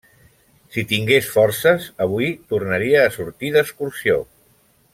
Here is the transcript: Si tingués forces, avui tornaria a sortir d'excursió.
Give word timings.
Si 0.75 0.83
tingués 0.91 1.27
forces, 1.33 1.85
avui 2.05 2.31
tornaria 2.55 3.05
a 3.05 3.13
sortir 3.19 3.53
d'excursió. 3.57 4.21